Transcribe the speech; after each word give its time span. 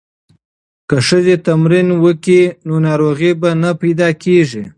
که 0.89 0.97
ښځې 1.07 1.35
تمرین 1.47 1.87
وکړي 2.03 2.41
نو 2.67 2.75
ناروغۍ 2.87 3.31
به 3.41 3.49
نه 3.61 3.71
پیدا 3.81 4.09
کیږي. 4.23 4.63